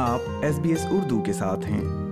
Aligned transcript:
آپ 0.00 0.20
S 0.42 0.58
B 0.58 0.68
S 0.70 0.86
Urdu 0.90 1.22
کے 1.22 1.32
ساتھ 1.32 1.66
ہیں۔ 1.66 2.07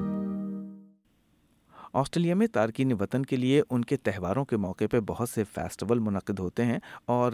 آسٹریلیا 1.96 2.34
میں 2.34 2.46
تارکین 2.46 2.92
وطن 2.92 3.22
کے 3.22 3.36
لیے 3.36 3.60
ان 3.70 3.84
کے 3.84 3.96
تہواروں 3.96 4.44
کے 4.44 4.56
موقع 4.56 4.84
پہ 4.90 4.98
بہت 5.06 5.28
سے 5.28 5.42
فیسٹیول 5.44 5.98
منعقد 5.98 6.38
ہوتے 6.38 6.64
ہیں 6.64 6.78
اور 7.04 7.32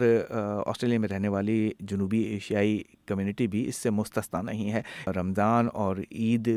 آسٹریلیا 0.65 0.99
میں 0.99 1.09
رہنے 1.09 1.27
والی 1.27 1.71
جنوبی 1.79 2.21
ایشیائی 2.23 2.81
کمیونٹی 3.05 3.47
بھی 3.47 3.67
اس 3.67 3.75
سے 3.75 3.89
مستثنا 3.89 4.41
نہیں 4.41 4.71
ہے۔ 4.71 4.81
رمضان 5.15 5.67
اور 5.73 5.97
عید 6.11 6.49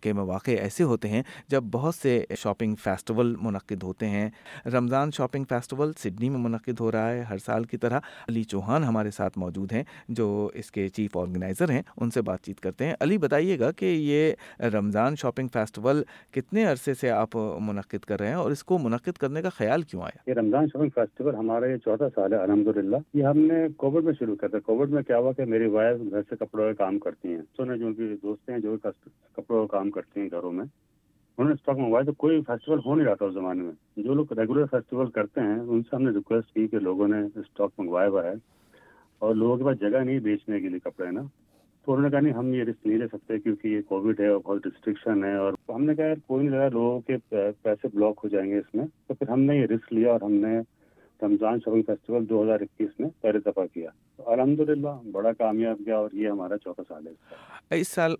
کے 0.00 0.12
مواقع 0.12 0.50
ایسے 0.50 0.84
ہوتے 0.84 1.08
ہیں 1.08 1.22
جب 1.48 1.64
بہت 1.72 1.94
سے 1.94 2.24
شاپنگ 2.38 2.74
فیسٹیول 2.84 3.34
منعقد 3.40 3.82
ہوتے 3.82 4.08
ہیں۔ 4.08 4.28
رمضان 4.66 5.10
شاپنگ 5.16 5.44
فیسٹیول 5.48 5.92
سڈنی 5.98 6.28
میں 6.28 6.38
منعقد 6.38 6.80
ہو 6.80 6.90
رہا 6.92 7.10
ہے۔ 7.10 7.20
ہر 7.20 7.38
سال 7.38 7.64
کی 7.64 7.76
طرح 7.76 8.00
علی 8.28 8.44
چوہان 8.44 8.84
ہمارے 8.84 9.10
ساتھ 9.10 9.38
موجود 9.38 9.72
ہیں 9.72 9.82
جو 10.08 10.48
اس 10.54 10.70
کے 10.72 10.88
چیف 10.88 11.16
آرگنائزر 11.16 11.70
ہیں، 11.70 11.82
ان 11.96 12.10
سے 12.10 12.22
بات 12.22 12.42
چیت 12.42 12.60
کرتے 12.60 12.86
ہیں۔ 12.86 12.94
علی، 13.00 13.18
بتائیے 13.18 13.58
گا 13.58 13.70
کہ 13.72 13.84
یہ 13.84 14.62
رمضان 14.74 15.16
شاپنگ 15.16 15.48
فیسٹیول 15.52 16.02
کتنے 16.30 16.64
عرصے 16.64 16.94
سے 16.94 17.10
آپ 17.10 17.36
منعقد 17.58 18.04
کر 18.04 18.20
رہے 18.20 18.28
ہیں 18.28 18.34
اور 18.34 18.50
اس 18.50 18.64
کو 18.64 18.78
منعقد 18.78 19.18
کرنے 19.18 19.42
کا 19.42 19.48
خیال 19.48 19.82
کیوں 19.82 20.02
آیا؟ 20.02 20.18
یہ 20.26 20.34
رمضان 20.34 20.66
شاپنگ 20.66 20.88
فیسٹیول 20.94 21.34
ہمارا 21.34 21.66
یہ 21.66 21.76
چوتھا 21.76 22.08
سال 22.14 22.32
ہے 22.32 22.38
الحمد 22.38 22.76
للہ 22.76 22.96
یہ 23.14 23.24
ہم 23.24 23.38
نے 23.38 23.66
کووڈ 23.76 24.04
میں 24.04 24.12
شروع 24.18 24.36
کیا 24.36 24.48
تھا۔ 24.48 24.58
کووڈ 24.58 24.90
میں 24.90 25.02
کیا 25.02 25.18
ہوا 25.18 25.32
کہ 25.32 25.44
میری 25.44 25.66
وائف 25.66 26.00
گھر 26.10 26.22
سے 26.28 26.36
کپڑوں 26.36 26.64
کا 26.64 26.84
کام 26.84 26.98
کرتی 26.98 27.28
ہیں۔ 27.28 27.42
تو 27.56 27.76
جو 27.76 27.86
ان 27.86 27.94
کی 27.94 28.16
دوست 28.22 28.50
ہیں، 28.50 28.58
جو 28.58 28.76
کپڑوں 29.32 29.66
کا 29.66 29.78
کام 29.78 29.90
کرتی 29.90 30.20
ہیں 30.20 30.28
گھروں 30.30 30.52
میں، 30.52 30.64
انہوں 31.38 31.48
نے 31.48 31.54
اسٹاک 31.54 31.78
منگوایا 31.78 32.04
تو 32.04 32.12
کوئی 32.12 32.42
فیسٹیول 32.46 32.78
ہو 32.86 32.94
نہیں 32.94 33.06
رہا 33.06 33.14
تھا 33.14 33.26
اس 33.26 33.34
زمانے 33.34 33.62
میں۔ 33.62 33.72
جو 33.96 34.14
لوگ 34.14 34.32
ریگولر 34.32 34.64
فیسٹیول 34.64 35.10
کرتے 35.10 35.40
ہیں، 35.40 35.58
ان 35.60 35.82
سے 35.82 35.96
ہم 35.96 36.02
نے 36.02 36.10
ریکویسٹ 36.10 36.54
کی 36.54 36.66
کہ 36.68 36.78
لوگوں 36.78 37.08
نے 37.08 37.20
اسٹاک 37.40 37.70
منگوایا 37.78 38.08
ہوا 38.08 38.24
ہے 38.24 38.32
اور 39.18 39.34
لوگوں 39.34 39.56
کے 39.56 39.64
پاس 39.64 39.80
جگہ 39.80 39.98
نہیں 39.98 40.18
بیچنے 40.18 40.60
کے 40.60 40.68
لیے 40.68 40.78
کپڑے 40.78 41.10
نا؟ 41.10 41.22
تو 41.84 41.92
انہوں 41.92 42.04
نے 42.04 42.10
کہا 42.10 42.20
نہیں 42.20 42.32
ہم 42.32 42.52
یہ 42.54 42.64
رسک 42.64 42.86
نہیں 42.86 42.98
لے 42.98 43.06
سکتے 43.06 43.38
کیونکہ 43.38 43.68
یہ 43.68 43.80
کووڈ 43.88 44.20
ہے 44.20 44.26
اور 44.26 44.40
بہت 44.44 44.66
ریسٹرکشن 44.66 45.24
ہے 45.24 45.34
اور 45.34 45.52
ہم 45.68 45.84
نے 45.84 45.94
کہا 45.94 46.04
یار 46.04 46.16
کوئی 46.26 46.46
نہیں 46.46 46.56
لگا 46.56 46.68
لوگوں 46.68 47.00
کے 47.00 47.16
پیسے 47.62 47.88
بلاک 47.94 48.20
ہو 48.24 48.28
جائیں 48.28 48.50
گے 48.50 48.58
اس 48.58 48.74
میں۔ 48.74 48.84
تو 49.06 49.14
پھر 49.14 49.28
ہم 49.28 49.40
نے 49.40 49.56
یہ 49.56 49.66
رسک 49.66 49.92
لیا 49.92 50.12
اور 50.12 50.20
ہم 50.20 50.32
نے 50.32 50.58
رمضان 51.22 51.58
شاپنگ 51.58 51.82
فیسٹیول 51.82 52.28
دو 52.28 52.42
ہزار 52.42 52.60
اکیس 52.60 53.00
میں 53.00 53.08
پہلے 53.20 53.38
دفعہ 53.38 53.64
کیا۔ 53.74 53.90
الحمد 54.26 54.60
للہ 54.60 54.94
بڑا 55.12 55.32
کامیاب 55.32 55.76
گیا 55.86 55.96
اور 55.96 56.10
یہ 56.12 56.28
ہمارا 56.28 56.58
چوتھا 56.58 56.82
سال 56.88 57.06
ہے۔ 57.06 57.76
اس 57.80 57.88
سال 57.88 58.14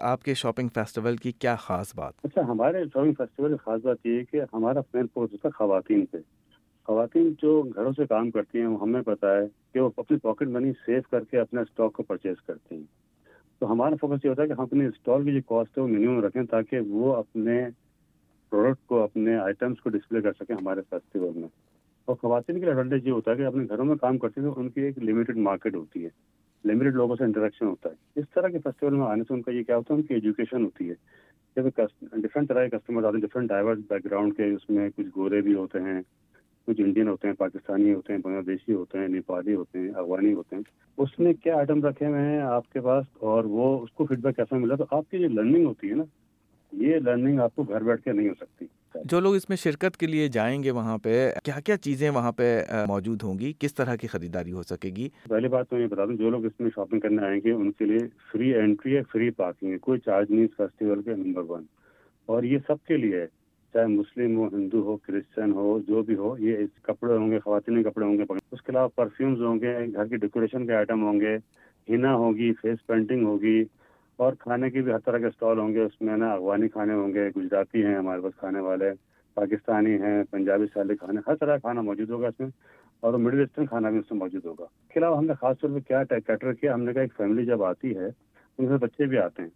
آپ 0.00 0.22
کے 0.22 0.34
شاپنگ 0.34 0.68
فیسٹیول 0.74 1.16
کی 1.16 1.32
کیا 1.32 1.56
خاص 1.56 1.94
بات؟ 1.96 2.12
اچھا 2.22 2.42
ہمارے 2.42 2.84
شاپنگ 2.84 3.12
فیسٹیول 3.18 3.50
کی 3.50 3.62
خاص 3.64 3.80
بات 3.82 4.06
یہ 4.06 4.18
ہے 4.18 4.24
کہ 4.24 4.40
ہمارا 4.52 4.80
مین 4.94 5.06
فوکس 5.14 5.40
تھا 5.42 5.48
خواتین 5.58 6.06
پہ 6.06 6.18
خواتین 6.84 7.32
جو 7.42 7.62
گھروں 7.74 7.92
سے 7.96 8.06
کام 8.06 8.30
کرتی 8.30 8.58
ہیں، 8.58 8.66
وہ 8.66 8.80
ہمیں 8.80 9.02
پتا 9.02 9.36
ہے 9.36 9.46
کہ 9.74 9.80
وہ 9.80 9.90
اپنی 9.96 10.18
پاکٹ 10.18 10.46
منی 10.46 10.72
سیو 10.86 11.00
کر 11.10 11.24
کے 11.24 11.38
اپنے 11.38 11.60
اسٹاک 11.60 11.92
کو 11.92 12.02
پرچیز 12.02 12.42
کرتی 12.46 12.74
ہیں۔ 12.74 12.84
تو 13.58 13.72
ہمارا 13.72 13.94
فوکس 14.00 14.24
یہ 14.24 14.30
ہوتا 14.30 14.42
ہے 14.42 14.46
کہ 14.46 14.52
ہم 14.52 14.60
اپنے 14.60 14.86
اسٹال 14.86 15.24
کی 15.24 15.32
جو 15.32 15.40
کاسٹ 15.46 15.78
ہے، 15.78 15.82
وہ 15.82 15.88
منیمم 15.88 16.20
رکھیں 16.20 16.42
تاکہ 16.42 16.80
وہ 16.80 17.16
اپنے 17.16 17.66
پروڈکٹ 18.50 18.86
کو، 18.86 19.02
اپنے 19.02 19.36
آئٹمس 19.36 19.80
کو 19.80 19.90
ڈسپلے 19.90 20.20
کر 20.20 20.32
سکیں 20.32 20.56
ہمارے 20.60 20.80
فیسٹیول 20.90 21.30
میں۔ 21.34 21.48
اور 22.04 22.16
خواتین 22.16 22.54
کے 22.54 22.60
لیے 22.60 22.68
ایڈوانٹیج 22.68 23.06
یہ 23.06 23.12
ہوتا 23.12 23.30
ہے 23.30 23.36
کہ 23.36 23.46
اپنے 23.46 23.64
گھروں 23.68 23.84
میں 23.84 23.96
کام 23.96 24.18
کرتے 24.18 24.40
ہیں 24.40 24.48
ان 24.56 24.68
کی 24.68 24.80
ایک 24.80 24.98
لمیٹڈ 24.98 25.36
مارکیٹ 25.36 25.74
ہوتی 25.74 26.04
ہے۔ 26.04 26.08
لمیٹڈ 26.64 26.94
لوگوں 26.94 27.16
سے 27.16 27.24
انٹریکشن 27.24 27.66
ہوتا 27.66 27.88
ہے۔ 27.88 27.94
اس 28.16 28.24
طرح 28.34 28.48
کے 28.48 28.58
فیسٹیول 28.58 28.94
میں 28.94 29.06
آنے 29.06 29.22
سے 29.22 29.34
ان 29.34 29.42
کا 29.42 29.50
یہ 29.50 29.62
کیا 29.62 29.76
ہوتا 29.76 29.94
ہے، 29.94 30.00
ان 30.00 30.06
کی 30.06 30.14
ایجوکیشن 30.14 30.64
ہوتی 30.64 30.90
ہے۔ 30.90 30.94
جب 31.56 31.66
ڈفرنٹ 32.12 32.48
طرح 32.48 32.66
کے 32.66 32.78
کسٹمر 32.78 33.04
آتے 33.04 33.16
ہیں 33.16 33.26
ڈفرنٹ 33.26 33.48
ڈائیورس 33.48 33.78
بیک 33.88 34.04
گراؤنڈ 34.04 34.36
کے، 34.36 34.44
اس 34.44 34.70
میں 34.70 34.90
کچھ 34.96 35.06
گورے 35.16 35.40
بھی 35.40 35.54
ہوتے 35.54 35.78
ہیں۔ 35.80 36.02
کچھ 36.66 36.80
انڈین 36.80 37.08
ہوتے 37.08 37.28
ہیں 37.28 37.34
پاکستانی 37.34 37.94
ہوتے 37.94 38.12
ہیں 38.12 38.20
بنگلہ 38.24 38.40
دیشی 38.40 38.74
ہوتے 38.74 38.98
ہیں 38.98 39.08
نیپالی 39.08 39.54
ہوتے 39.54 39.78
ہیں 39.78 39.88
افغانی 39.94 40.32
ہوتے 40.32 40.56
ہیں۔ 40.56 40.62
اس 40.98 41.18
میں 41.18 41.32
کیا 41.32 41.56
آئٹم 41.56 41.84
رکھے 41.84 42.06
ہوئے 42.06 42.20
ہیں 42.20 42.40
آپ 42.40 42.72
کے 42.72 42.80
پاس؟ 42.80 43.04
اور 43.18 43.44
وہ 43.44 43.80
اس 43.80 43.90
کو 43.90 44.04
فیڈ 44.04 44.18
بیک 44.18 44.36
کیسا 44.36 44.56
ملا؟ 44.56 44.74
تو 44.74 44.84
آپ 44.90 45.10
کی 45.10 45.18
جو 45.18 45.28
لرننگ 45.28 45.66
ہوتی 45.66 45.90
ہے 45.90 45.94
نا 45.94 46.04
یہ 46.72 46.96
لرننگ 46.96 47.40
آپ 47.40 47.54
کو 47.54 47.62
گھر 47.62 47.80
بیٹھ 47.80 48.02
کے 48.02 48.12
نہیں 48.12 48.28
ہو 48.28 48.34
سکتی۔ 48.34 48.66
جو 49.04 49.20
لوگ 49.20 49.34
اس 49.34 49.48
میں 49.48 49.56
شرکت 49.56 49.96
کے 49.96 50.06
لیے 50.06 50.28
جائیں 50.28 50.62
گے 50.62 50.70
وہاں 50.70 50.98
پہ 50.98 51.30
کیا 51.44 51.60
کیا 51.60 51.76
چیزیں 51.76 52.10
وہاں 52.10 52.32
پہ 52.32 52.62
موجود 52.88 53.22
ہوں 53.22 53.38
گی؟ 53.38 53.52
کس 53.58 53.74
طرح 53.74 53.96
کی 53.96 54.06
خریداری 54.06 54.52
ہو 54.52 54.62
سکے 54.62 54.88
گی؟ 54.88 55.08
پہلی 55.28 55.48
بات 55.48 55.68
تو 55.68 55.78
یہ 55.78 55.86
بتا 55.86 56.04
دوں 56.04 56.14
جو 56.14 56.30
لوگ 56.30 56.44
اس 56.44 56.60
میں 56.60 56.70
شاپنگ 56.74 57.00
کرنے 57.00 57.22
آئیں 57.22 57.40
گے 57.44 57.52
ان 57.52 57.72
کے 57.72 57.84
لیے 57.84 57.98
فری 58.32 58.54
انٹری 58.54 58.96
ہے 58.96 59.02
فری 59.12 59.30
پارکنگ 59.30 59.72
ہے 59.72 59.78
کوئی 59.78 60.00
چارج 60.00 60.30
نہیں 60.30 60.44
اس 60.44 60.56
فیسٹیول 60.56 61.02
کے 61.02 61.10
نمبر 61.10 61.42
ون 61.42 61.62
اور 62.26 62.42
یہ 62.42 62.58
سب 62.66 62.86
کے 62.86 62.96
لیے 62.96 63.20
ہے۔ 63.20 63.26
چاہے 63.72 63.86
مسلم 63.86 64.36
ہو، 64.36 64.46
ہندو 64.52 64.82
ہو، 64.82 64.96
کرسچن 64.96 65.52
ہو، 65.52 65.78
جو 65.88 66.02
بھی 66.02 66.14
ہو، 66.16 66.36
یہ 66.38 66.64
کپڑے 66.82 67.16
ہوں 67.16 67.30
گے، 67.30 67.38
خواتین 67.44 67.82
کپڑے 67.82 68.04
ہوں 68.04 68.16
گے 68.18 68.24
اس 68.52 68.62
کے 68.62 68.72
علاوہ 68.72 68.88
پرفیومز 68.94 69.42
ہوں 69.42 69.60
گے، 69.60 69.76
گھر 69.94 70.06
کی 70.06 70.16
ڈیکوریشن 70.16 70.66
کے 70.66 70.74
آئٹم 70.74 71.02
ہوں 71.02 71.20
گے، 71.20 71.36
ہنا 71.88 72.14
ہوگی 72.14 72.52
فیس 72.62 72.86
پینٹنگ 72.86 73.26
ہوگی، 73.26 73.62
اور 74.18 74.32
کھانے 74.40 74.70
کی 74.70 74.80
بھی 74.82 74.92
ہر 74.92 74.98
طرح 75.04 75.18
کے 75.18 75.26
اسٹال 75.26 75.58
ہوں 75.58 75.72
گے۔ 75.74 75.80
اس 75.82 76.00
میں 76.02 76.16
نا 76.16 76.32
افغانی 76.32 76.68
کھانے 76.68 76.94
ہوں 76.94 77.14
گے، 77.14 77.28
گجراتی 77.36 77.84
ہیں 77.84 77.96
ہمارے 77.96 78.20
پاس 78.20 78.32
کھانے 78.40 78.60
والے، 78.60 78.90
پاکستانی 79.36 79.94
ہیں، 80.02 80.22
پنجابی 80.30 80.66
سالے 80.74 80.96
کھانے، 80.96 81.20
ہر 81.26 81.34
طرح 81.34 81.56
کا 81.56 81.58
کھانا 81.58 81.80
موجود 81.82 82.10
ہوگا 82.10 82.28
اس 82.28 82.40
میں، 82.40 82.48
اور 83.02 83.14
مڈل 83.18 83.40
ایسٹرن 83.40 83.66
کھانا 83.66 83.90
بھی 83.90 83.98
اس 83.98 84.10
میں 84.10 84.18
موجود 84.18 84.44
ہوگا۔ 84.46 84.64
اس 84.64 84.92
کے 84.92 84.98
علاوہ 85.00 85.18
ہم 85.18 85.24
نے 85.24 85.34
خاص 85.40 85.58
طور 85.60 85.70
پہ 85.70 85.88
کیا 85.88 86.02
کیٹر 86.04 86.52
کیا، 86.52 86.74
ہم 86.74 86.82
نے 86.82 86.92
کہا 86.92 87.02
ایک 87.02 87.14
فیملی 87.16 87.44
جب 87.46 87.62
آتی 87.64 87.96
ہے، 87.96 88.06
ان 88.58 88.68
سے 88.68 88.76
بچے 88.76 89.06
بھی 89.06 89.18
آتے 89.18 89.42
ہیں۔ 89.42 89.50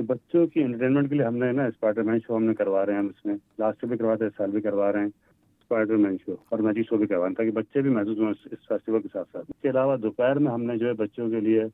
تو 0.00 0.04
بچوں 0.06 0.46
کی 0.46 0.62
انٹرٹینمنٹ 0.62 1.08
کے 1.08 1.14
لیے 1.14 1.24
ہم 1.24 1.36
نے 1.36 1.50
نا 1.52 1.64
اسپائڈر 1.66 2.02
مین 2.02 2.18
شو 2.26 2.36
ہم 2.36 2.44
نے 2.44 2.54
کروا 2.54 2.84
رہے 2.86 2.92
ہیں 2.92 2.98
ہم 2.98 3.06
اس 3.06 3.24
میں. 3.26 3.34
لاسٹ 3.58 3.84
بھی 3.84 3.96
کرواتے 3.96 4.24
ہیں 4.24 4.30
سال 4.36 4.50
بھی 4.50 4.60
کروا 4.60 4.90
رہے 4.92 5.00
ہیں. 5.00 5.06
اسپائڈر 5.06 5.96
مین 5.96 6.16
شو 6.24 6.34
اور 6.48 6.58
میجک 6.58 6.88
شو 6.88 6.96
بھی 6.96 7.06
کروا 7.06 7.24
رہے 7.24 7.28
ہیں 7.28 7.36
تاکہ 7.36 7.50
بچے 7.50 7.80
بھی 7.82 7.90
محسوس 7.90 8.18
ہوں 8.18 8.30
اس 8.30 8.66
فیسٹیول 8.68 9.02
کے 9.02 9.08
ساتھ 9.12 9.28
ساتھ. 9.32 9.50
اس 9.50 9.60
کے 9.62 9.70
علاوہ 9.70 9.96
دوپہر 9.96 10.38
میں 10.38 10.52
ہم 10.52 10.62
نے 10.64 10.76
جو 10.78 10.86
ہے 10.88 10.92
بچوں 11.02 11.28
کے 11.30 11.40
لیے 11.40 11.64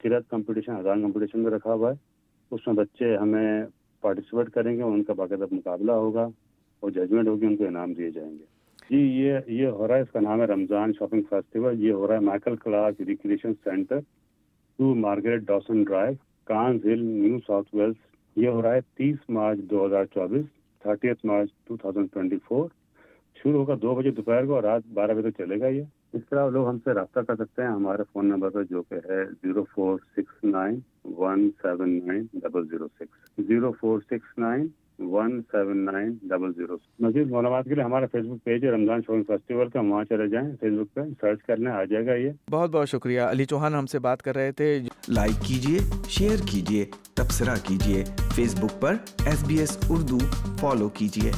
کرت 0.00 0.28
کمپٹیشن 0.30 0.76
ہزار 0.76 0.96
کمپٹیشن 1.02 1.40
میں 1.40 1.50
رکھا 1.50 1.72
ہوا 1.72 1.90
ہے. 1.90 1.96
اس 2.52 2.66
میں 2.66 2.74
بچے 2.74 3.16
ہمیں 3.16 3.64
پارٹیسپیٹ 4.02 4.50
کریں 4.54 4.76
گے 4.76 4.82
ان 4.82 5.02
کا 5.02 5.12
باقاعدہ 5.12 5.54
مقابلہ 5.54 5.92
ہوگا 6.02 6.28
اور 6.82 6.90
ججمنٹ 6.90 7.28
ہوگی، 7.28 7.46
ان 7.46 7.56
کو 7.56 7.66
انعام 7.66 7.92
دیے 7.92 8.10
جائیں 8.10 8.30
گے. 8.30 8.44
جی 8.90 9.06
یہ 9.22 9.52
یہ 9.60 9.66
ہو 9.68 9.88
رہا 9.88 9.96
ہے، 9.96 10.02
اس 10.02 10.12
کا 10.12 10.20
نام 10.20 10.40
ہے 10.40 10.46
رمضان 10.46 10.92
شاپنگ 10.98 11.22
فیسٹیول 11.30 11.82
یہ 11.84 11.92
ہو 11.92 12.06
رہا 12.08 12.14
ہے 12.14 12.30
Michael 12.30 12.56
Clarke 12.56 13.00
Recreation 13.08 13.52
Centre 13.64 13.98
two 14.78 14.94
Margaret 14.96 15.42
Dawson 15.46 15.82
Drive 15.84 16.14
Cannes 16.48 16.86
Hill, 16.86 17.00
New 17.04 17.38
South 17.46 17.74
Wales 17.74 17.96
یہ 18.36 18.48
ہو 18.48 18.62
رہا 18.62 18.74
ہے 18.74 18.80
تیس 18.96 19.18
مارچ 19.28 19.58
دو 19.70 19.86
ہزار 19.86 20.04
چوبیس، 20.04 20.44
thirtieth 20.82 21.26
March 21.26 21.48
two 21.64 21.76
thousand 21.76 22.08
twenty 22.12 22.36
four, 22.48 22.68
شروع 23.36 23.58
ہوگا 23.60 23.74
دو 23.82 23.94
بجے 23.94 24.10
دوپہر 24.10 24.46
کو 24.46 24.54
اور 24.54 24.62
رات 24.62 24.82
بارہ 24.94 25.14
بجے 25.14 25.30
تک 25.30 25.36
چلے 25.38 25.60
گا 25.60 25.68
یہ۔ 25.68 25.82
اس 26.12 26.22
طرح 26.30 26.50
لوگ 26.50 26.68
ہم 26.68 26.78
سے 26.84 26.92
رابطہ 26.92 27.20
کر 27.20 27.34
سکتے 27.36 27.62
ہیں۔ 27.62 27.68
ہمارے 27.68 28.02
فون 28.12 28.26
نمبر 28.26 28.50
پر 28.50 28.64
جو 28.64 28.82
کہ 28.82 28.94
ہے 28.94 29.24
zero 29.24 29.64
four 29.74 29.98
six 30.16 30.44
nine 30.44 30.78
one 31.04 31.50
seven 31.62 32.06
nine 32.06 32.26
double 32.32 32.66
zero 32.68 32.86
six. 32.88 33.46
Zero 33.46 33.72
four 33.72 34.00
six 34.00 34.38
nine 34.38 34.66
one 34.98 35.40
seven 35.50 35.84
nine 35.84 36.12
double 36.22 36.52
zero 36.52 36.76
مزید 36.98 37.30
معلومات 37.30 37.64
کے 37.64 37.74
لیے 37.74 37.84
ہمارا 37.84 38.06
فیس 38.12 38.24
بک 38.26 38.44
پیج 38.44 38.64
ہے 38.64 38.70
رمضان 38.70 39.00
شاپنگ 39.00 39.22
فیسٹیول 39.22 39.68
کا 39.68 39.80
وہاں 39.80 40.04
چلے 40.04 40.28
جائیں 40.28 40.56
فیس 40.60 40.72
بک 40.72 40.94
پہ 40.94 41.00
سرچ 41.20 41.42
کرنے 41.42 41.70
آ 41.70 41.84
جائے 41.84 42.06
گا 42.06 42.14
یہ۔ 42.14 42.30
بہت 42.50 42.70
بہت 42.70 42.88
شکریہ۔ 42.88 43.20
علی 43.20 43.44
چوہان 43.44 43.74
ہم 43.74 43.86
سے 43.86 43.98
بات 43.98 44.22
کر 44.22 44.34
رہے 44.36 44.52
تھے۔ 44.52 44.78
لائک 45.08 45.40
کیجیے 45.42 45.78
شیئر 46.08 46.36
کیجیے 46.52 46.84
تبصرہ 47.14 47.54
کیجیے 47.68 48.04
فیس 48.34 48.64
بک 48.64 48.80
پر 48.80 48.94
S 49.26 49.48
B 49.48 49.58
S 49.58 49.78
Urdu 49.90 50.18
follow 50.60 50.88
کیجیے 50.88 51.30